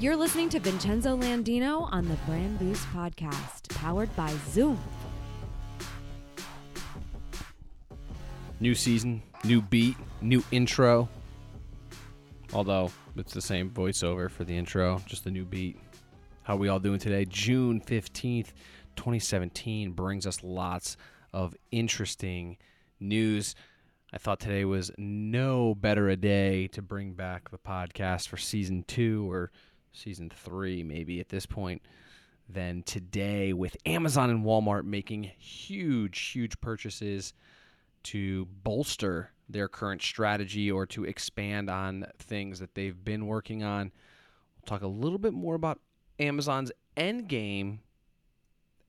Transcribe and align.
You're 0.00 0.14
listening 0.14 0.48
to 0.50 0.60
Vincenzo 0.60 1.16
Landino 1.16 1.92
on 1.92 2.06
the 2.06 2.14
Brand 2.24 2.60
Boost 2.60 2.86
Podcast, 2.94 3.68
powered 3.70 4.14
by 4.14 4.32
Zoom. 4.48 4.78
New 8.60 8.76
season, 8.76 9.20
new 9.42 9.60
beat, 9.60 9.96
new 10.20 10.44
intro. 10.52 11.08
Although 12.52 12.92
it's 13.16 13.34
the 13.34 13.40
same 13.40 13.70
voiceover 13.70 14.30
for 14.30 14.44
the 14.44 14.56
intro, 14.56 15.02
just 15.04 15.24
the 15.24 15.32
new 15.32 15.44
beat. 15.44 15.80
How 16.44 16.54
we 16.54 16.68
all 16.68 16.78
doing 16.78 17.00
today? 17.00 17.24
June 17.24 17.80
15th, 17.80 18.52
2017 18.94 19.90
brings 19.90 20.28
us 20.28 20.44
lots 20.44 20.96
of 21.32 21.56
interesting 21.72 22.56
news. 23.00 23.56
I 24.12 24.18
thought 24.18 24.38
today 24.38 24.64
was 24.64 24.92
no 24.96 25.74
better 25.74 26.08
a 26.08 26.14
day 26.14 26.68
to 26.68 26.82
bring 26.82 27.14
back 27.14 27.50
the 27.50 27.58
podcast 27.58 28.28
for 28.28 28.36
season 28.36 28.84
two 28.86 29.28
or 29.28 29.50
season 29.92 30.30
three, 30.30 30.82
maybe 30.82 31.20
at 31.20 31.28
this 31.28 31.46
point, 31.46 31.82
than 32.48 32.82
today 32.82 33.52
with 33.52 33.76
Amazon 33.84 34.30
and 34.30 34.44
Walmart 34.44 34.84
making 34.84 35.24
huge, 35.38 36.18
huge 36.30 36.60
purchases 36.60 37.34
to 38.04 38.46
bolster 38.62 39.30
their 39.48 39.68
current 39.68 40.02
strategy 40.02 40.70
or 40.70 40.86
to 40.86 41.04
expand 41.04 41.68
on 41.70 42.06
things 42.18 42.60
that 42.60 42.74
they've 42.74 43.04
been 43.04 43.26
working 43.26 43.62
on. 43.62 43.92
We'll 44.56 44.66
talk 44.66 44.82
a 44.82 44.88
little 44.88 45.18
bit 45.18 45.32
more 45.32 45.54
about 45.54 45.80
Amazon's 46.18 46.72
end 46.96 47.28
game 47.28 47.80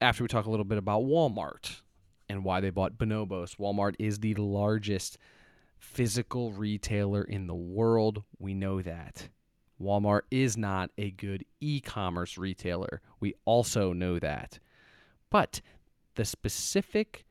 after 0.02 0.24
we 0.24 0.28
talk 0.28 0.46
a 0.46 0.50
little 0.50 0.66
bit 0.66 0.78
about 0.78 1.04
Walmart 1.04 1.82
and 2.30 2.44
why 2.44 2.60
they 2.60 2.70
bought 2.70 2.98
Bonobos. 2.98 3.58
Walmart 3.58 3.96
is 4.00 4.20
the 4.20 4.36
largest 4.36 5.18
physical 5.78 6.52
retailer 6.52 7.24
in 7.24 7.48
the 7.48 7.56
world. 7.56 8.24
We 8.38 8.54
know 8.54 8.82
that. 8.82 9.30
Walmart 9.82 10.22
is 10.32 10.58
not 10.58 10.92
a 10.98 11.12
good 11.12 11.46
e 11.60 11.80
commerce 11.80 12.38
retailer. 12.38 13.02
We 13.20 13.36
also 13.46 13.94
know 13.94 14.20
that. 14.20 14.60
But 15.30 15.62
the 16.16 16.26
specific 16.26 17.26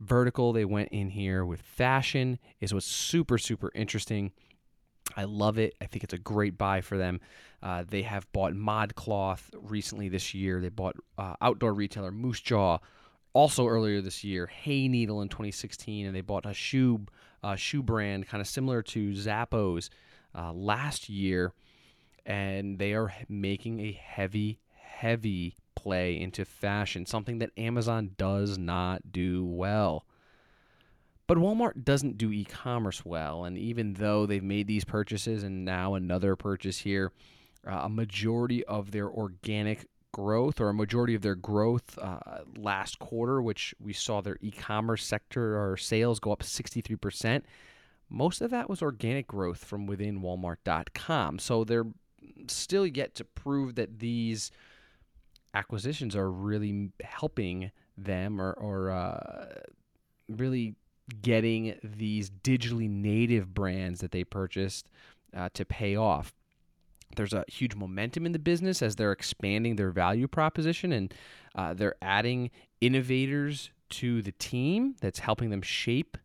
vertical 0.00 0.52
they 0.52 0.64
went 0.64 0.88
in 0.90 1.10
here 1.10 1.44
with 1.44 1.60
fashion 1.60 2.38
is 2.60 2.72
what's 2.72 2.86
super, 2.86 3.38
super 3.38 3.70
interesting. 3.74 4.32
I 5.16 5.24
love 5.24 5.58
it. 5.58 5.74
I 5.80 5.86
think 5.86 6.04
it's 6.04 6.14
a 6.14 6.18
great 6.18 6.56
buy 6.56 6.80
for 6.80 6.96
them. 6.96 7.20
Uh, 7.62 7.84
they 7.86 8.02
have 8.02 8.30
bought 8.32 8.54
ModCloth 8.54 9.42
recently 9.54 10.08
this 10.08 10.34
year. 10.34 10.60
They 10.60 10.68
bought 10.68 10.96
uh, 11.18 11.34
outdoor 11.40 11.74
retailer 11.74 12.12
Moosejaw 12.12 12.80
also 13.32 13.66
earlier 13.66 14.00
this 14.00 14.24
year. 14.24 14.50
Hayneedle 14.64 15.22
in 15.22 15.28
2016, 15.28 16.06
and 16.06 16.14
they 16.14 16.20
bought 16.20 16.46
a 16.46 16.54
shoe 16.54 17.04
uh, 17.42 17.56
shoe 17.56 17.82
brand 17.82 18.28
kind 18.28 18.40
of 18.40 18.46
similar 18.46 18.82
to 18.82 19.12
Zappos 19.12 19.88
uh, 20.34 20.52
last 20.52 21.08
year, 21.08 21.52
and 22.26 22.78
they 22.78 22.94
are 22.94 23.12
making 23.28 23.80
a 23.80 23.92
heavy, 23.92 24.60
heavy 24.74 25.56
play 25.74 26.20
into 26.20 26.44
fashion, 26.44 27.06
something 27.06 27.38
that 27.38 27.50
Amazon 27.56 28.10
does 28.16 28.58
not 28.58 29.12
do 29.12 29.44
well. 29.44 30.04
But 31.26 31.38
Walmart 31.38 31.84
doesn't 31.84 32.18
do 32.18 32.32
e 32.32 32.44
commerce 32.44 33.04
well. 33.04 33.44
And 33.44 33.56
even 33.56 33.94
though 33.94 34.26
they've 34.26 34.42
made 34.42 34.66
these 34.66 34.84
purchases 34.84 35.44
and 35.44 35.64
now 35.64 35.94
another 35.94 36.34
purchase 36.34 36.78
here, 36.78 37.12
uh, 37.66 37.82
a 37.84 37.88
majority 37.88 38.64
of 38.64 38.90
their 38.90 39.08
organic 39.08 39.86
growth 40.12 40.60
or 40.60 40.68
a 40.68 40.74
majority 40.74 41.14
of 41.14 41.22
their 41.22 41.36
growth 41.36 41.96
uh, 41.98 42.18
last 42.56 42.98
quarter, 42.98 43.40
which 43.40 43.74
we 43.80 43.92
saw 43.92 44.20
their 44.20 44.38
e 44.40 44.50
commerce 44.50 45.04
sector 45.04 45.56
or 45.56 45.76
sales 45.76 46.18
go 46.18 46.32
up 46.32 46.42
63%, 46.42 47.42
most 48.08 48.40
of 48.40 48.50
that 48.50 48.68
was 48.68 48.82
organic 48.82 49.28
growth 49.28 49.64
from 49.64 49.86
within 49.86 50.20
Walmart.com. 50.20 51.38
So 51.38 51.62
they're 51.62 51.86
still 52.48 52.86
yet 52.86 53.14
to 53.16 53.24
prove 53.24 53.74
that 53.76 53.98
these 53.98 54.50
acquisitions 55.54 56.14
are 56.14 56.30
really 56.30 56.90
helping 57.02 57.70
them 57.96 58.40
or, 58.40 58.52
or 58.52 58.90
uh, 58.90 59.46
really 60.28 60.74
getting 61.22 61.74
these 61.82 62.30
digitally 62.30 62.88
native 62.88 63.52
brands 63.52 64.00
that 64.00 64.12
they 64.12 64.24
purchased 64.24 64.88
uh, 65.36 65.48
to 65.54 65.64
pay 65.64 65.96
off. 65.96 66.32
There's 67.16 67.32
a 67.32 67.44
huge 67.48 67.74
momentum 67.74 68.24
in 68.26 68.32
the 68.32 68.38
business 68.38 68.82
as 68.82 68.94
they're 68.94 69.12
expanding 69.12 69.76
their 69.76 69.90
value 69.90 70.28
proposition 70.28 70.92
and 70.92 71.14
uh, 71.56 71.74
they're 71.74 71.96
adding 72.00 72.50
innovators 72.80 73.70
to 73.90 74.22
the 74.22 74.32
team 74.32 74.94
that's 75.00 75.18
helping 75.18 75.50
them 75.50 75.62
shape 75.62 76.16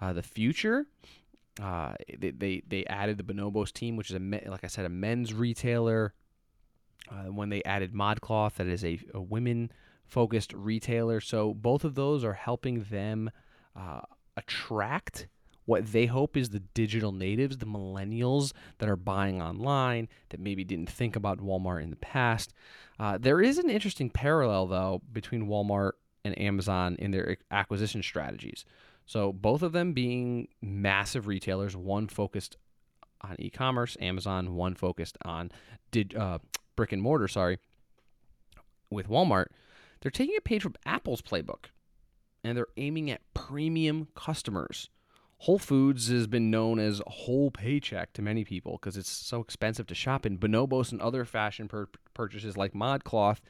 uh, 0.00 0.12
the 0.12 0.22
future. 0.22 0.86
Uh, 1.60 1.94
they, 2.18 2.30
they, 2.30 2.62
they 2.68 2.84
added 2.86 3.16
the 3.16 3.24
Bonobos 3.24 3.72
team, 3.72 3.96
which 3.96 4.10
is 4.10 4.16
a 4.16 4.50
like 4.50 4.64
I 4.64 4.66
said, 4.66 4.84
a 4.84 4.90
men's 4.90 5.32
retailer. 5.32 6.12
Uh, 7.10 7.30
when 7.32 7.50
they 7.50 7.62
added 7.64 7.94
ModCloth, 7.94 8.54
that 8.54 8.66
is 8.66 8.84
a, 8.84 8.98
a 9.14 9.20
women 9.20 9.70
focused 10.04 10.52
retailer. 10.52 11.20
So 11.20 11.54
both 11.54 11.84
of 11.84 11.94
those 11.94 12.24
are 12.24 12.32
helping 12.32 12.84
them 12.90 13.30
uh, 13.74 14.00
attract 14.36 15.28
what 15.66 15.92
they 15.92 16.06
hope 16.06 16.36
is 16.36 16.50
the 16.50 16.60
digital 16.60 17.12
natives, 17.12 17.58
the 17.58 17.66
millennials 17.66 18.52
that 18.78 18.88
are 18.88 18.96
buying 18.96 19.42
online 19.42 20.08
that 20.30 20.40
maybe 20.40 20.64
didn't 20.64 20.88
think 20.88 21.16
about 21.16 21.38
Walmart 21.38 21.82
in 21.82 21.90
the 21.90 21.96
past. 21.96 22.52
Uh, 22.98 23.18
there 23.18 23.42
is 23.42 23.58
an 23.58 23.68
interesting 23.68 24.08
parallel, 24.08 24.66
though, 24.66 25.02
between 25.12 25.48
Walmart 25.48 25.92
and 26.24 26.38
Amazon 26.40 26.96
in 26.98 27.10
their 27.10 27.36
acquisition 27.50 28.02
strategies. 28.02 28.64
So, 29.06 29.32
both 29.32 29.62
of 29.62 29.72
them 29.72 29.92
being 29.92 30.48
massive 30.60 31.26
retailers, 31.26 31.76
one 31.76 32.08
focused 32.08 32.56
on 33.20 33.36
e 33.38 33.50
commerce, 33.50 33.96
Amazon, 34.00 34.54
one 34.54 34.74
focused 34.74 35.16
on 35.22 35.50
did, 35.90 36.14
uh, 36.14 36.38
brick 36.74 36.92
and 36.92 37.00
mortar, 37.00 37.28
sorry. 37.28 37.58
With 38.90 39.08
Walmart, 39.08 39.46
they're 40.00 40.10
taking 40.10 40.36
a 40.36 40.40
page 40.40 40.62
from 40.62 40.74
Apple's 40.84 41.22
playbook 41.22 41.66
and 42.44 42.56
they're 42.56 42.68
aiming 42.76 43.10
at 43.10 43.22
premium 43.34 44.08
customers. 44.14 44.90
Whole 45.38 45.58
Foods 45.58 46.08
has 46.08 46.26
been 46.26 46.50
known 46.50 46.78
as 46.78 47.02
whole 47.06 47.50
paycheck 47.50 48.12
to 48.14 48.22
many 48.22 48.44
people 48.44 48.78
because 48.80 48.96
it's 48.96 49.10
so 49.10 49.40
expensive 49.40 49.86
to 49.88 49.94
shop 49.94 50.24
in. 50.24 50.38
Bonobos 50.38 50.92
and 50.92 51.02
other 51.02 51.24
fashion 51.24 51.68
pur- 51.68 51.88
purchases 52.14 52.56
like 52.56 52.72
ModCloth 52.72 53.40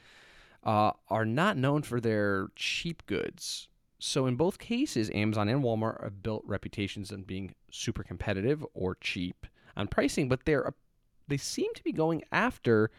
uh, 0.63 0.91
are 1.09 1.25
not 1.25 1.57
known 1.57 1.83
for 1.83 2.01
their 2.01 2.47
cheap 2.55 3.05
goods. 3.05 3.69
So 3.99 4.27
in 4.27 4.35
both 4.35 4.59
cases, 4.59 5.09
Amazon 5.13 5.49
and 5.49 5.63
Walmart 5.63 6.03
have 6.03 6.21
built 6.21 6.43
reputations 6.45 7.11
on 7.11 7.23
being 7.23 7.55
super 7.71 8.03
competitive 8.03 8.63
or 8.73 8.95
cheap 8.95 9.47
on 9.75 9.87
pricing, 9.87 10.29
but 10.29 10.45
they're 10.45 10.73
they 11.27 11.37
seem 11.37 11.73
to 11.73 11.83
be 11.83 11.91
going 11.91 12.23
after 12.31 12.89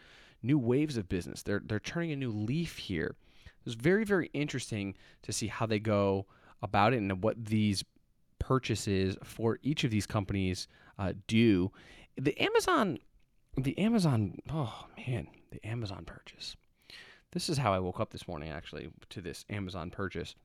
new 0.43 0.59
waves 0.59 0.97
of 0.97 1.09
business. 1.09 1.41
They're 1.41 1.61
they're 1.65 1.79
turning 1.79 2.11
a 2.11 2.15
new 2.15 2.31
leaf 2.31 2.77
here. 2.77 3.15
It's 3.65 3.75
very, 3.75 4.03
very 4.03 4.29
interesting 4.33 4.95
to 5.23 5.31
see 5.31 5.47
how 5.47 5.65
they 5.65 5.79
go 5.79 6.25
about 6.61 6.93
it 6.93 6.97
and 6.97 7.23
what 7.23 7.45
these 7.45 7.83
purchases 8.39 9.17
for 9.23 9.59
each 9.61 9.83
of 9.83 9.91
these 9.91 10.05
companies 10.05 10.67
uh, 10.97 11.13
do. 11.27 11.71
The 12.17 12.39
Amazon, 12.41 12.99
the 13.57 13.77
Amazon, 13.77 14.39
oh 14.51 14.85
man, 14.97 15.27
the 15.51 15.65
Amazon 15.65 16.03
purchase. 16.05 16.55
This 17.31 17.47
is 17.49 17.59
how 17.59 17.73
I 17.73 17.79
woke 17.79 17.99
up 17.99 18.11
this 18.11 18.27
morning, 18.27 18.49
actually, 18.49 18.89
to 19.09 19.21
this 19.21 19.45
Amazon 19.49 19.91
purchase. 19.91 20.35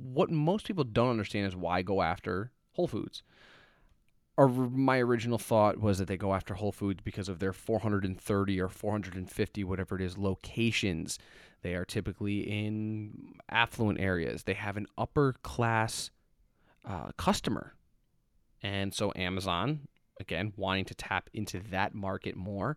What 0.00 0.30
most 0.30 0.66
people 0.66 0.84
don't 0.84 1.10
understand 1.10 1.46
is 1.46 1.56
why 1.56 1.82
go 1.82 2.02
after 2.02 2.52
Whole 2.72 2.86
Foods 2.86 3.22
or 4.38 4.46
my 4.46 4.98
original 5.00 5.36
thought 5.36 5.80
was 5.80 5.98
that 5.98 6.06
they 6.06 6.16
go 6.16 6.32
after 6.32 6.54
Whole 6.54 6.70
Foods 6.70 7.00
because 7.02 7.28
of 7.28 7.40
their 7.40 7.52
430 7.52 8.60
or 8.60 8.68
450, 8.68 9.64
whatever 9.64 9.96
it 9.96 10.00
is, 10.00 10.16
locations. 10.16 11.18
They 11.62 11.74
are 11.74 11.84
typically 11.84 12.42
in 12.42 13.34
affluent 13.50 13.98
areas. 13.98 14.44
They 14.44 14.54
have 14.54 14.76
an 14.76 14.86
upper 14.96 15.34
class 15.42 16.12
uh, 16.84 17.10
customer. 17.16 17.74
And 18.62 18.94
so 18.94 19.12
Amazon, 19.16 19.88
again, 20.20 20.52
wanting 20.56 20.84
to 20.84 20.94
tap 20.94 21.28
into 21.34 21.58
that 21.72 21.92
market 21.92 22.36
more, 22.36 22.76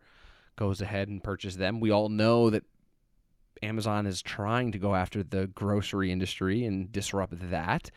goes 0.55 0.81
ahead 0.81 1.09
and 1.09 1.23
purchase 1.23 1.57
them. 1.57 1.79
We 1.79 1.91
all 1.91 2.09
know 2.09 2.49
that 2.49 2.63
Amazon 3.61 4.05
is 4.05 4.21
trying 4.21 4.71
to 4.71 4.79
go 4.79 4.95
after 4.95 5.23
the 5.23 5.47
grocery 5.47 6.11
industry 6.11 6.65
and 6.65 6.91
disrupt 6.91 7.49
that. 7.49 7.91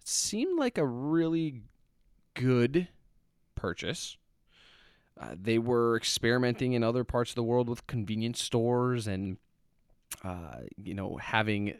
It 0.00 0.08
seemed 0.08 0.58
like 0.58 0.78
a 0.78 0.86
really 0.86 1.62
good 2.34 2.88
purchase. 3.54 4.16
Uh, 5.18 5.34
they 5.40 5.58
were 5.58 5.96
experimenting 5.96 6.72
in 6.72 6.82
other 6.82 7.04
parts 7.04 7.30
of 7.30 7.36
the 7.36 7.42
world 7.42 7.68
with 7.68 7.86
convenience 7.86 8.42
stores 8.42 9.06
and, 9.06 9.38
uh, 10.24 10.62
you 10.76 10.92
know, 10.92 11.16
having 11.16 11.74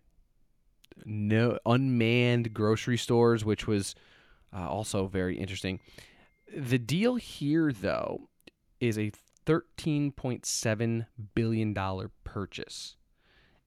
no 1.04 1.58
unmanned 1.66 2.54
grocery 2.54 2.96
stores, 2.96 3.44
which 3.44 3.66
was 3.66 3.94
uh, 4.54 4.68
also 4.68 5.06
very 5.06 5.36
interesting. 5.36 5.80
The 6.56 6.78
deal 6.78 7.16
here, 7.16 7.72
though, 7.72 8.28
is 8.80 8.98
a 8.98 9.10
$13.7 9.46 11.06
billion 11.34 11.74
purchase. 12.24 12.96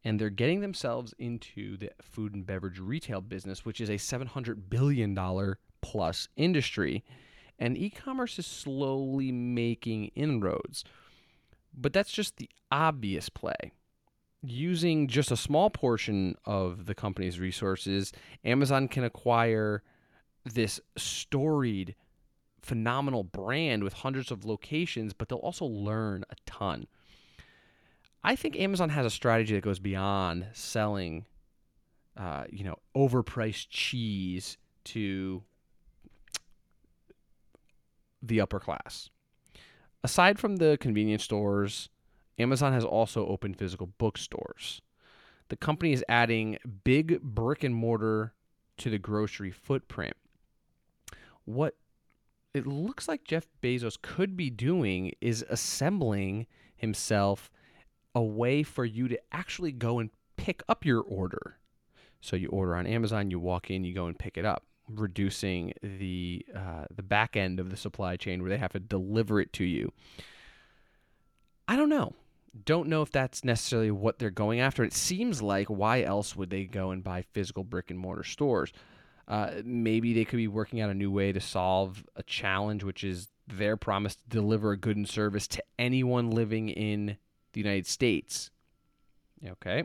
And 0.04 0.20
they're 0.20 0.30
getting 0.30 0.62
themselves 0.62 1.14
into 1.20 1.78
the 1.78 1.92
food 2.02 2.34
and 2.34 2.46
beverage 2.46 2.80
retail 2.80 3.22
business, 3.22 3.66
which 3.66 3.82
is 3.82 3.90
a 3.90 3.94
$700 3.94 4.70
billion 4.70 5.18
plus 5.82 6.28
industry. 6.36 7.04
and 7.60 7.78
e 7.78 7.90
commerce 7.90 8.38
is 8.40 8.46
slowly 8.46 9.32
making 9.32 10.08
inroads. 10.16 10.84
But 11.74 11.94
that's 11.94 12.12
just 12.12 12.38
the 12.38 12.50
obvious 12.72 13.30
play. 13.30 13.72
Using 14.44 15.08
just 15.08 15.32
a 15.32 15.38
small 15.38 15.70
portion 15.70 16.36
of 16.46 16.86
the 16.86 16.96
company's 16.96 17.40
resources, 17.40 18.14
Amazon 18.46 18.88
can 18.88 19.04
acquire 19.04 19.84
this 20.46 20.80
storied, 20.96 21.96
phenomenal 22.62 23.24
brand 23.24 23.84
with 23.84 23.94
hundreds 23.94 24.32
of 24.32 24.46
locations, 24.46 25.14
but 25.14 25.30
they'll 25.30 25.38
also 25.40 25.66
learn 25.66 26.24
a 26.30 26.36
ton. 26.46 26.88
I 28.24 28.36
think 28.36 28.58
Amazon 28.58 28.90
has 28.90 29.06
a 29.06 29.10
strategy 29.10 29.56
that 29.56 29.64
goes 29.64 29.80
beyond 29.80 30.48
selling, 30.54 31.26
uh, 32.18 32.46
you 32.50 32.64
know, 32.64 32.78
overpriced 32.96 33.68
cheese 33.70 34.58
to 34.86 35.44
the 38.22 38.42
upper 38.42 38.60
class. 38.60 39.10
Aside 40.04 40.40
from 40.40 40.58
the 40.58 40.78
convenience 40.80 41.24
stores, 41.24 41.90
Amazon 42.40 42.74
has 42.74 42.84
also 42.84 43.26
opened 43.28 43.58
physical 43.58 43.88
bookstores. 43.98 44.82
The 45.50 45.56
company 45.56 45.94
is 45.94 46.04
adding 46.10 46.58
big 46.84 47.22
brick 47.22 47.64
and 47.64 47.74
mortar 47.74 48.34
to 48.78 48.90
the 48.90 49.00
grocery 49.00 49.52
footprint. 49.52 50.16
What 51.46 51.76
it 52.58 52.68
looks 52.68 53.08
like 53.08 53.24
Jeff 53.24 53.48
Bezos 53.62 54.02
could 54.02 54.36
be 54.36 54.50
doing 54.50 55.14
is 55.22 55.46
assembling 55.50 56.48
himself 56.76 57.50
a 58.14 58.22
way 58.22 58.64
for 58.64 58.84
you 58.84 59.08
to 59.08 59.20
actually 59.32 59.72
go 59.72 60.00
and 60.00 60.10
pick 60.36 60.64
up 60.68 60.86
your 60.86 61.02
order. 61.02 61.58
So 62.20 62.36
you 62.36 62.50
order 62.50 62.76
on 62.76 62.88
Amazon, 62.88 63.32
you 63.32 63.40
walk 63.40 63.70
in, 63.70 63.84
you 63.84 63.94
go 63.94 64.08
and 64.08 64.18
pick 64.18 64.38
it 64.38 64.46
up, 64.46 64.64
reducing 64.90 65.74
the 65.82 66.46
uh, 66.56 66.86
the 66.94 67.04
back 67.04 67.38
end 67.38 67.60
of 67.60 67.70
the 67.70 67.78
supply 67.78 68.18
chain 68.18 68.42
where 68.42 68.50
they 68.50 68.58
have 68.58 68.74
to 68.74 68.80
deliver 68.80 69.40
it 69.40 69.54
to 69.54 69.64
you. 69.64 69.92
I 71.68 71.76
don't 71.76 71.90
know. 71.90 72.14
Don't 72.66 72.88
know 72.88 73.04
if 73.04 73.12
that's 73.12 73.44
necessarily 73.44 73.92
what 73.92 74.18
they're 74.18 74.32
going 74.32 74.60
after. 74.60 74.84
It 74.84 74.94
seems 74.94 75.42
like 75.42 75.68
why 75.68 76.02
else 76.02 76.36
would 76.36 76.50
they 76.50 76.64
go 76.64 76.90
and 76.90 77.04
buy 77.04 77.22
physical 77.34 77.64
brick 77.64 77.92
and 77.92 78.00
mortar 78.00 78.24
stores? 78.24 78.74
Uh, 79.28 79.62
maybe 79.64 80.14
they 80.14 80.24
could 80.24 80.38
be 80.38 80.48
working 80.48 80.80
out 80.80 80.90
a 80.90 80.94
new 80.94 81.12
way 81.12 81.32
to 81.32 81.42
solve 81.42 82.06
a 82.16 82.24
challenge, 82.24 82.84
which 82.84 83.04
is 83.04 83.28
their 83.48 83.76
promise 83.76 84.16
to 84.16 84.28
deliver 84.30 84.72
a 84.72 84.78
good 84.78 84.96
and 84.96 85.08
service 85.08 85.48
to 85.48 85.64
anyone 85.78 86.32
living 86.32 86.70
in 86.70 87.18
the 87.54 87.60
United 87.60 87.88
States. 87.88 88.52
Okay. 89.46 89.84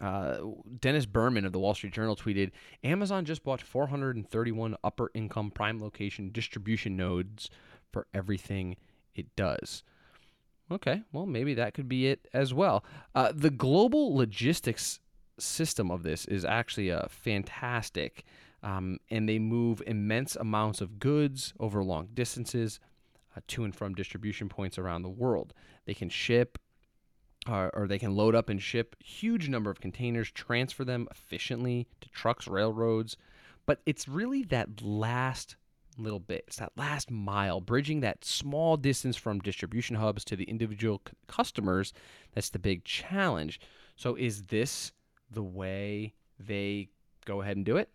Uh, 0.00 0.38
Dennis 0.80 1.06
Berman 1.06 1.46
of 1.46 1.52
the 1.52 1.58
Wall 1.58 1.74
Street 1.74 1.92
Journal 1.92 2.16
tweeted 2.16 2.50
Amazon 2.84 3.24
just 3.24 3.42
bought 3.42 3.62
431 3.62 4.76
upper 4.84 5.10
income 5.14 5.50
prime 5.50 5.80
location 5.80 6.30
distribution 6.30 6.96
nodes 6.96 7.48
for 7.92 8.06
everything 8.12 8.76
it 9.14 9.34
does. 9.36 9.82
Okay, 10.70 11.02
well, 11.12 11.26
maybe 11.26 11.54
that 11.54 11.74
could 11.74 11.88
be 11.88 12.08
it 12.08 12.28
as 12.34 12.52
well. 12.52 12.84
Uh, 13.14 13.32
the 13.34 13.50
global 13.50 14.14
logistics 14.14 15.00
system 15.38 15.90
of 15.90 16.02
this 16.02 16.24
is 16.26 16.44
actually 16.44 16.88
a 16.88 17.00
uh, 17.00 17.08
fantastic, 17.08 18.24
um, 18.62 18.98
and 19.10 19.28
they 19.28 19.38
move 19.38 19.82
immense 19.86 20.36
amounts 20.36 20.80
of 20.80 20.98
goods 20.98 21.52
over 21.60 21.82
long 21.82 22.08
distances 22.14 22.80
uh, 23.36 23.40
to 23.48 23.64
and 23.64 23.74
from 23.74 23.94
distribution 23.94 24.48
points 24.48 24.78
around 24.78 25.02
the 25.02 25.08
world. 25.08 25.52
They 25.84 25.94
can 25.94 26.08
ship 26.08 26.58
uh, 27.48 27.70
or 27.74 27.86
they 27.86 27.98
can 27.98 28.14
load 28.14 28.34
up 28.34 28.48
and 28.48 28.60
ship 28.60 28.96
huge 28.98 29.48
number 29.48 29.70
of 29.70 29.80
containers, 29.80 30.30
transfer 30.30 30.84
them 30.84 31.06
efficiently 31.10 31.86
to 32.00 32.08
trucks, 32.08 32.48
railroads. 32.48 33.16
But 33.66 33.80
it's 33.86 34.08
really 34.08 34.42
that 34.44 34.82
last 34.82 35.56
little 35.98 36.20
bit, 36.20 36.44
it's 36.46 36.56
that 36.56 36.72
last 36.76 37.10
mile, 37.10 37.60
bridging 37.60 38.00
that 38.00 38.24
small 38.24 38.76
distance 38.76 39.16
from 39.16 39.40
distribution 39.40 39.96
hubs 39.96 40.24
to 40.24 40.36
the 40.36 40.44
individual 40.44 41.00
c- 41.06 41.14
customers. 41.26 41.92
That's 42.34 42.50
the 42.50 42.58
big 42.58 42.84
challenge. 42.84 43.60
So, 43.96 44.14
is 44.14 44.42
this 44.42 44.92
the 45.30 45.42
way 45.42 46.14
they 46.38 46.88
go 47.24 47.42
ahead 47.42 47.56
and 47.56 47.66
do 47.66 47.76
it? 47.76 47.90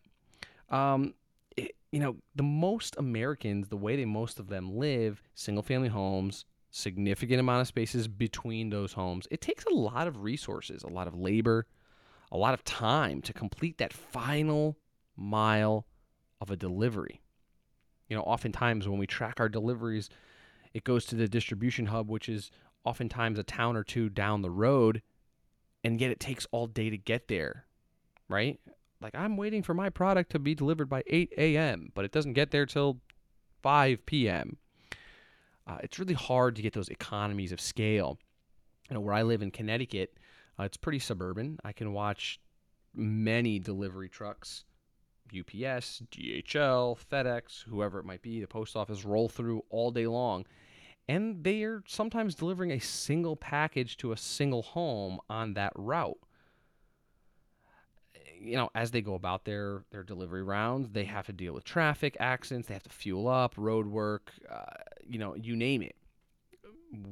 Um, 0.69 1.13
it 1.57 1.75
you 1.91 1.99
know, 1.99 2.17
the 2.35 2.43
most 2.43 2.95
Americans, 2.97 3.67
the 3.67 3.77
way 3.77 3.95
they 3.95 4.05
most 4.05 4.39
of 4.39 4.47
them 4.47 4.77
live, 4.77 5.21
single 5.33 5.63
family 5.63 5.89
homes, 5.89 6.45
significant 6.71 7.39
amount 7.39 7.61
of 7.61 7.67
spaces 7.67 8.07
between 8.07 8.69
those 8.69 8.93
homes. 8.93 9.27
It 9.29 9.41
takes 9.41 9.65
a 9.65 9.73
lot 9.73 10.07
of 10.07 10.23
resources, 10.23 10.83
a 10.83 10.87
lot 10.87 11.07
of 11.07 11.15
labor, 11.15 11.67
a 12.31 12.37
lot 12.37 12.53
of 12.53 12.63
time 12.63 13.21
to 13.23 13.33
complete 13.33 13.77
that 13.77 13.93
final 13.93 14.77
mile 15.17 15.85
of 16.39 16.49
a 16.49 16.55
delivery. 16.55 17.21
You 18.07 18.15
know, 18.15 18.23
oftentimes 18.23 18.87
when 18.87 18.99
we 18.99 19.07
track 19.07 19.39
our 19.39 19.49
deliveries, 19.49 20.09
it 20.73 20.83
goes 20.83 21.05
to 21.07 21.15
the 21.15 21.27
distribution 21.27 21.87
hub, 21.87 22.09
which 22.09 22.29
is 22.29 22.51
oftentimes 22.83 23.37
a 23.37 23.43
town 23.43 23.75
or 23.75 23.83
two 23.83 24.09
down 24.09 24.41
the 24.41 24.49
road, 24.49 25.01
and 25.83 25.99
yet 25.99 26.11
it 26.11 26.19
takes 26.19 26.47
all 26.51 26.67
day 26.67 26.89
to 26.89 26.97
get 26.97 27.27
there, 27.27 27.65
right? 28.29 28.59
Like 29.01 29.15
I'm 29.15 29.37
waiting 29.37 29.63
for 29.63 29.73
my 29.73 29.89
product 29.89 30.31
to 30.31 30.39
be 30.39 30.55
delivered 30.55 30.89
by 30.89 31.03
8 31.07 31.33
a.m., 31.37 31.91
but 31.95 32.05
it 32.05 32.11
doesn't 32.11 32.33
get 32.33 32.51
there 32.51 32.65
till 32.65 32.99
5 33.61 34.05
p.m 34.05 34.57
uh, 35.67 35.77
it's 35.83 35.99
really 35.99 36.13
hard 36.13 36.55
to 36.55 36.61
get 36.61 36.73
those 36.73 36.89
economies 36.89 37.51
of 37.51 37.61
scale. 37.61 38.17
You 38.89 38.95
know, 38.95 39.01
where 39.01 39.13
I 39.13 39.21
live 39.21 39.41
in 39.41 39.51
Connecticut, 39.51 40.17
uh, 40.59 40.63
it's 40.63 40.77
pretty 40.77 40.99
suburban. 40.99 41.59
I 41.63 41.71
can 41.71 41.93
watch 41.93 42.39
many 42.93 43.59
delivery 43.59 44.09
trucks, 44.09 44.65
UPS, 45.27 46.03
DHL, 46.11 46.97
FedEx, 47.09 47.63
whoever 47.63 47.99
it 47.99 48.05
might 48.05 48.21
be, 48.21 48.41
the 48.41 48.47
post 48.47 48.75
office 48.75 49.05
roll 49.05 49.29
through 49.29 49.63
all 49.69 49.91
day 49.91 50.07
long. 50.07 50.45
And 51.07 51.43
they 51.43 51.63
are 51.63 51.83
sometimes 51.87 52.35
delivering 52.35 52.71
a 52.71 52.79
single 52.79 53.35
package 53.35 53.97
to 53.97 54.11
a 54.11 54.17
single 54.17 54.61
home 54.61 55.19
on 55.29 55.53
that 55.55 55.73
route 55.75 56.19
you 58.41 58.57
know, 58.57 58.69
as 58.73 58.91
they 58.91 59.01
go 59.01 59.13
about 59.13 59.45
their 59.45 59.83
their 59.91 60.03
delivery 60.03 60.43
rounds, 60.43 60.89
they 60.89 61.05
have 61.05 61.27
to 61.27 61.33
deal 61.33 61.53
with 61.53 61.63
traffic 61.63 62.17
accidents. 62.19 62.67
They 62.67 62.73
have 62.73 62.83
to 62.83 62.89
fuel 62.89 63.27
up, 63.27 63.53
road 63.57 63.87
work, 63.87 64.31
uh, 64.49 64.63
you 65.07 65.19
know, 65.19 65.35
you 65.35 65.55
name 65.55 65.81
it. 65.81 65.95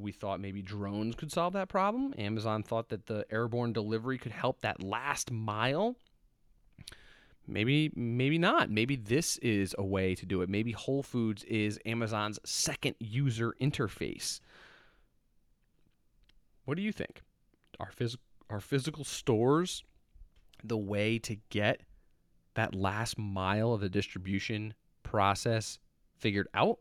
We 0.01 0.12
thought 0.12 0.42
maybe 0.42 0.62
drones 0.62 1.15
could 1.15 1.31
solve 1.31 1.53
that 1.53 1.69
problem. 1.69 2.13
Amazon 2.18 2.63
thought 2.63 2.89
that 2.89 3.06
the 3.06 3.25
airborne 3.31 3.71
delivery 3.71 4.18
could 4.18 4.31
help 4.31 4.61
that 4.61 4.83
last 4.83 5.31
mile. 5.31 5.95
Maybe, 7.49 7.91
maybe 7.95 8.37
not. 8.37 8.69
Maybe 8.69 8.95
this 8.95 9.37
is 9.37 9.75
a 9.77 9.83
way 9.83 10.15
to 10.15 10.25
do 10.25 10.41
it. 10.41 10.49
Maybe 10.49 10.71
Whole 10.71 11.03
Foods 11.03 11.44
is 11.45 11.79
Amazon's 11.85 12.39
second 12.45 12.95
user 12.99 13.56
interface. 13.59 14.39
What 16.65 16.75
do 16.75 16.83
you 16.83 16.91
think? 16.91 17.21
Are, 17.79 17.91
phys- 17.91 18.18
are 18.49 18.59
physical 18.59 19.03
stores 19.03 19.83
the 20.63 20.77
way 20.77 21.18
to 21.19 21.37
get 21.49 21.81
that 22.53 22.75
last 22.75 23.18
mile 23.18 23.73
of 23.73 23.81
the 23.81 23.89
distribution 23.89 24.73
process 25.03 25.79
figured 26.18 26.47
out. 26.53 26.79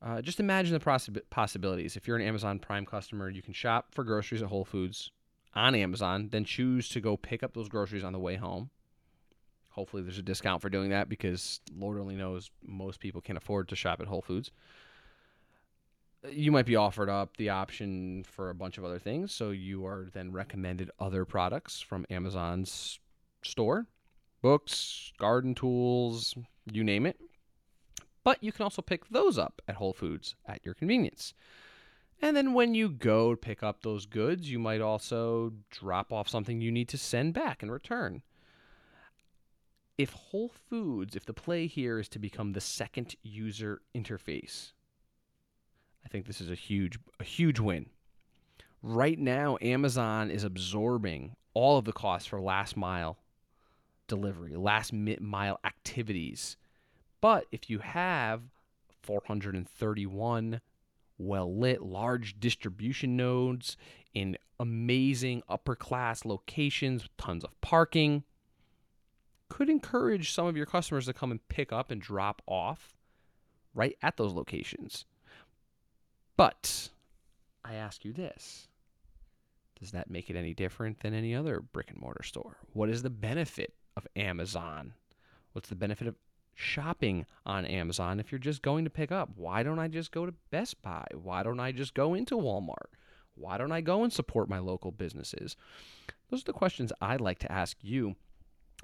Uh, 0.00 0.22
just 0.22 0.40
imagine 0.40 0.72
the 0.72 0.80
poss- 0.80 1.10
possibilities. 1.30 1.96
If 1.96 2.06
you're 2.06 2.16
an 2.16 2.26
Amazon 2.26 2.58
Prime 2.58 2.86
customer, 2.86 3.28
you 3.28 3.42
can 3.42 3.52
shop 3.52 3.88
for 3.92 4.04
groceries 4.04 4.42
at 4.42 4.48
Whole 4.48 4.64
Foods 4.64 5.10
on 5.54 5.74
Amazon, 5.74 6.28
then 6.30 6.44
choose 6.44 6.88
to 6.90 7.00
go 7.00 7.16
pick 7.16 7.42
up 7.42 7.54
those 7.54 7.68
groceries 7.68 8.04
on 8.04 8.12
the 8.12 8.18
way 8.18 8.36
home. 8.36 8.70
Hopefully, 9.78 10.02
there's 10.02 10.18
a 10.18 10.22
discount 10.22 10.60
for 10.60 10.68
doing 10.68 10.90
that 10.90 11.08
because 11.08 11.60
Lord 11.76 11.98
only 11.98 12.16
knows 12.16 12.50
most 12.66 13.00
people 13.00 13.20
can't 13.20 13.38
afford 13.38 13.68
to 13.68 13.76
shop 13.76 14.00
at 14.00 14.08
Whole 14.08 14.22
Foods 14.22 14.50
you 16.30 16.50
might 16.50 16.66
be 16.66 16.76
offered 16.76 17.08
up 17.08 17.36
the 17.36 17.50
option 17.50 18.24
for 18.24 18.50
a 18.50 18.54
bunch 18.54 18.78
of 18.78 18.84
other 18.84 18.98
things. 18.98 19.32
So 19.32 19.50
you 19.50 19.86
are 19.86 20.08
then 20.12 20.32
recommended 20.32 20.90
other 20.98 21.24
products 21.24 21.80
from 21.80 22.06
Amazon's 22.10 22.98
store 23.42 23.86
books, 24.40 25.12
garden 25.18 25.54
tools, 25.54 26.34
you 26.70 26.84
name 26.84 27.06
it. 27.06 27.20
But 28.22 28.42
you 28.42 28.52
can 28.52 28.62
also 28.62 28.82
pick 28.82 29.08
those 29.08 29.38
up 29.38 29.60
at 29.66 29.76
Whole 29.76 29.92
Foods 29.92 30.34
at 30.46 30.64
your 30.64 30.74
convenience. 30.74 31.34
And 32.20 32.36
then 32.36 32.52
when 32.52 32.74
you 32.74 32.88
go 32.88 33.36
pick 33.36 33.62
up 33.62 33.82
those 33.82 34.06
goods, 34.06 34.50
you 34.50 34.58
might 34.58 34.80
also 34.80 35.52
drop 35.70 36.12
off 36.12 36.28
something 36.28 36.60
you 36.60 36.72
need 36.72 36.88
to 36.88 36.98
send 36.98 37.34
back 37.34 37.62
in 37.62 37.70
return. 37.70 38.22
If 39.98 40.12
Whole 40.12 40.52
Foods, 40.70 41.16
if 41.16 41.26
the 41.26 41.34
play 41.34 41.66
here 41.66 41.98
is 41.98 42.08
to 42.10 42.20
become 42.20 42.52
the 42.52 42.60
second 42.60 43.16
user 43.22 43.82
interface, 43.96 44.72
I 46.04 46.08
think 46.08 46.26
this 46.26 46.40
is 46.40 46.50
a 46.50 46.54
huge 46.54 46.98
a 47.18 47.24
huge 47.24 47.58
win. 47.58 47.86
Right 48.80 49.18
now, 49.18 49.58
Amazon 49.60 50.30
is 50.30 50.44
absorbing 50.44 51.34
all 51.52 51.78
of 51.78 51.84
the 51.84 51.92
costs 51.92 52.28
for 52.28 52.40
last 52.40 52.76
mile 52.76 53.18
delivery, 54.06 54.54
last 54.54 54.92
mile 54.92 55.58
activities. 55.64 56.56
But 57.20 57.46
if 57.50 57.68
you 57.68 57.80
have 57.80 58.42
431 59.02 60.60
well 61.18 61.58
lit, 61.58 61.82
large 61.82 62.38
distribution 62.38 63.16
nodes 63.16 63.76
in 64.14 64.36
amazing 64.60 65.42
upper 65.48 65.74
class 65.74 66.24
locations 66.24 67.02
with 67.02 67.16
tons 67.16 67.42
of 67.42 67.60
parking, 67.60 68.22
could 69.48 69.68
encourage 69.68 70.32
some 70.32 70.46
of 70.46 70.56
your 70.56 70.66
customers 70.66 71.06
to 71.06 71.12
come 71.12 71.30
and 71.30 71.46
pick 71.48 71.72
up 71.72 71.90
and 71.90 72.00
drop 72.00 72.42
off 72.46 72.94
right 73.74 73.96
at 74.02 74.16
those 74.16 74.32
locations. 74.32 75.04
But 76.36 76.90
I 77.64 77.74
ask 77.74 78.04
you 78.04 78.12
this 78.12 78.68
does 79.80 79.92
that 79.92 80.10
make 80.10 80.28
it 80.28 80.36
any 80.36 80.54
different 80.54 81.00
than 81.00 81.14
any 81.14 81.34
other 81.34 81.60
brick 81.60 81.90
and 81.90 82.00
mortar 82.00 82.24
store? 82.24 82.56
What 82.72 82.88
is 82.88 83.02
the 83.02 83.10
benefit 83.10 83.74
of 83.96 84.06
Amazon? 84.16 84.92
What's 85.52 85.68
the 85.68 85.76
benefit 85.76 86.08
of 86.08 86.16
shopping 86.54 87.24
on 87.46 87.64
Amazon 87.64 88.18
if 88.18 88.32
you're 88.32 88.40
just 88.40 88.62
going 88.62 88.84
to 88.84 88.90
pick 88.90 89.12
up? 89.12 89.30
Why 89.36 89.62
don't 89.62 89.78
I 89.78 89.86
just 89.86 90.10
go 90.10 90.26
to 90.26 90.34
Best 90.50 90.82
Buy? 90.82 91.06
Why 91.14 91.44
don't 91.44 91.60
I 91.60 91.70
just 91.70 91.94
go 91.94 92.14
into 92.14 92.36
Walmart? 92.36 92.90
Why 93.36 93.56
don't 93.56 93.72
I 93.72 93.80
go 93.80 94.02
and 94.02 94.12
support 94.12 94.48
my 94.48 94.58
local 94.58 94.90
businesses? 94.90 95.56
Those 96.28 96.42
are 96.42 96.46
the 96.46 96.52
questions 96.52 96.92
I'd 97.00 97.20
like 97.20 97.38
to 97.40 97.52
ask 97.52 97.76
you. 97.80 98.16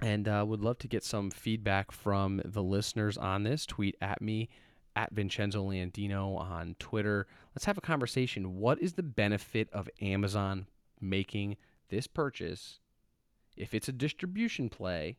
And 0.00 0.28
uh, 0.28 0.44
would 0.46 0.60
love 0.60 0.78
to 0.78 0.88
get 0.88 1.04
some 1.04 1.30
feedback 1.30 1.92
from 1.92 2.42
the 2.44 2.62
listeners 2.62 3.16
on 3.16 3.44
this. 3.44 3.64
Tweet 3.64 3.96
at 4.00 4.20
me 4.20 4.48
at 4.96 5.12
Vincenzo 5.12 5.64
Landino 5.64 6.38
on 6.38 6.76
Twitter. 6.78 7.26
Let's 7.54 7.64
have 7.64 7.78
a 7.78 7.82
conversation. 7.82 8.56
What 8.56 8.80
is 8.80 8.94
the 8.94 9.02
benefit 9.02 9.68
of 9.72 9.88
Amazon 10.00 10.66
making 11.00 11.56
this 11.88 12.06
purchase, 12.06 12.80
if 13.56 13.74
it's 13.74 13.88
a 13.88 13.92
distribution 13.92 14.68
play, 14.68 15.16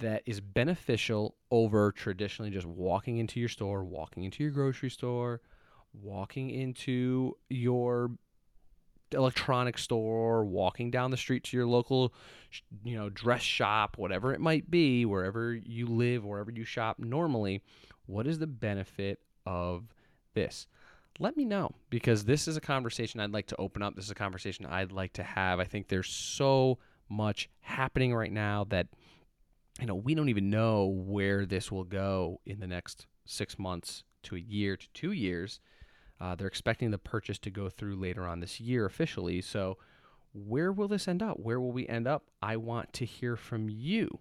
that 0.00 0.22
is 0.26 0.40
beneficial 0.40 1.36
over 1.50 1.92
traditionally 1.92 2.50
just 2.50 2.66
walking 2.66 3.18
into 3.18 3.38
your 3.38 3.48
store, 3.48 3.84
walking 3.84 4.24
into 4.24 4.42
your 4.42 4.52
grocery 4.52 4.90
store, 4.90 5.40
walking 5.92 6.50
into 6.50 7.36
your 7.48 8.10
electronics 9.12 9.82
store, 9.82 10.44
walking 10.44 10.90
down 10.90 11.10
the 11.10 11.16
street 11.16 11.44
to 11.44 11.56
your 11.56 11.66
local, 11.66 12.12
you 12.84 12.96
know, 12.96 13.08
dress 13.08 13.42
shop, 13.42 13.98
whatever 13.98 14.32
it 14.34 14.40
might 14.40 14.70
be, 14.70 15.04
wherever 15.04 15.54
you 15.54 15.86
live, 15.86 16.24
wherever 16.24 16.50
you 16.50 16.64
shop 16.64 16.98
normally, 16.98 17.62
what 18.06 18.26
is 18.26 18.38
the 18.38 18.46
benefit 18.46 19.20
of 19.44 19.84
this? 20.34 20.66
Let 21.18 21.36
me 21.36 21.44
know 21.44 21.74
because 21.88 22.24
this 22.24 22.46
is 22.46 22.56
a 22.56 22.60
conversation 22.60 23.20
I'd 23.20 23.32
like 23.32 23.46
to 23.48 23.56
open 23.56 23.82
up. 23.82 23.96
This 23.96 24.06
is 24.06 24.10
a 24.10 24.14
conversation 24.14 24.66
I'd 24.66 24.92
like 24.92 25.14
to 25.14 25.22
have. 25.22 25.60
I 25.60 25.64
think 25.64 25.88
there's 25.88 26.10
so 26.10 26.78
much 27.08 27.48
happening 27.60 28.14
right 28.14 28.32
now 28.32 28.64
that 28.70 28.88
you 29.80 29.86
know, 29.86 29.94
we 29.94 30.14
don't 30.14 30.28
even 30.28 30.48
know 30.50 30.86
where 30.86 31.44
this 31.44 31.70
will 31.70 31.84
go 31.84 32.40
in 32.46 32.60
the 32.60 32.66
next 32.66 33.06
6 33.26 33.58
months 33.58 34.04
to 34.22 34.36
a 34.36 34.38
year 34.38 34.76
to 34.76 34.88
2 34.94 35.12
years. 35.12 35.60
Uh, 36.20 36.34
they're 36.34 36.46
expecting 36.46 36.90
the 36.90 36.98
purchase 36.98 37.38
to 37.38 37.50
go 37.50 37.68
through 37.68 37.96
later 37.96 38.26
on 38.26 38.40
this 38.40 38.60
year 38.60 38.86
officially. 38.86 39.40
So, 39.40 39.78
where 40.32 40.72
will 40.72 40.88
this 40.88 41.08
end 41.08 41.22
up? 41.22 41.38
Where 41.40 41.60
will 41.60 41.72
we 41.72 41.86
end 41.88 42.06
up? 42.06 42.24
I 42.42 42.56
want 42.56 42.92
to 42.94 43.04
hear 43.04 43.36
from 43.36 43.68
you. 43.70 44.18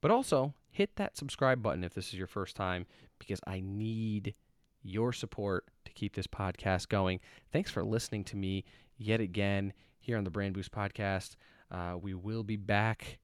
But 0.00 0.10
also, 0.10 0.54
hit 0.70 0.96
that 0.96 1.16
subscribe 1.16 1.62
button 1.62 1.84
if 1.84 1.94
this 1.94 2.08
is 2.08 2.14
your 2.14 2.26
first 2.26 2.54
time 2.54 2.86
because 3.18 3.40
I 3.46 3.60
need 3.64 4.34
your 4.82 5.12
support 5.12 5.66
to 5.84 5.92
keep 5.92 6.14
this 6.14 6.26
podcast 6.26 6.88
going. 6.88 7.20
Thanks 7.52 7.70
for 7.70 7.82
listening 7.84 8.24
to 8.24 8.36
me 8.36 8.64
yet 8.98 9.20
again 9.20 9.72
here 9.98 10.18
on 10.18 10.24
the 10.24 10.30
Brand 10.30 10.54
Boost 10.54 10.70
podcast. 10.70 11.36
Uh, 11.70 11.96
we 12.00 12.14
will 12.14 12.42
be 12.42 12.56
back 12.56 13.18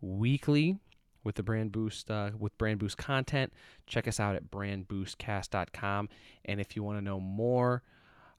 weekly 0.00 0.78
with 1.26 1.34
the 1.34 1.42
brand 1.42 1.72
boost 1.72 2.08
uh, 2.08 2.30
with 2.38 2.56
brand 2.56 2.78
boost 2.78 2.96
content. 2.96 3.52
Check 3.86 4.06
us 4.06 4.20
out 4.20 4.36
at 4.36 4.48
brandboostcast.com 4.48 6.08
and 6.44 6.60
if 6.60 6.76
you 6.76 6.84
want 6.84 6.98
to 6.98 7.04
know 7.04 7.18
more 7.18 7.82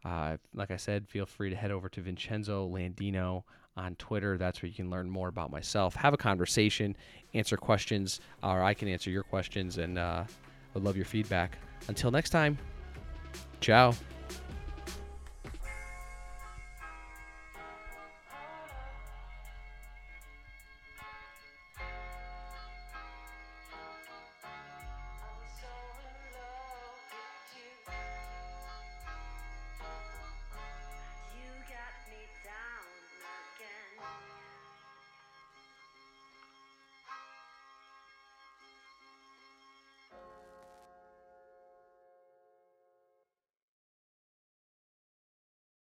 uh, 0.06 0.38
like 0.54 0.72
i 0.72 0.78
said 0.78 1.08
feel 1.10 1.26
free 1.26 1.50
to 1.50 1.56
head 1.56 1.70
over 1.70 1.90
to 1.90 2.02
vincenzo 2.02 2.68
landino 2.68 3.44
on 3.76 3.94
twitter. 3.96 4.38
That's 4.38 4.62
where 4.64 4.70
you 4.70 4.76
can 4.76 4.90
learn 4.90 5.10
more 5.10 5.28
about 5.28 5.52
myself 5.52 5.96
have 5.96 6.14
a 6.14 6.18
conversation 6.18 6.96
answer 7.34 7.58
questions 7.58 8.22
or 8.42 8.64
i 8.64 8.74
can 8.74 8.88
answer 8.88 9.12
your 9.12 9.24
questions. 9.24 9.78
And 9.78 10.00
uh, 10.00 10.24
would 10.74 10.84
love 10.84 10.96
your 10.96 11.06
feedback. 11.06 11.58
Until 11.90 12.10
next 12.10 12.30
time 12.30 12.58
ciao 13.60 13.94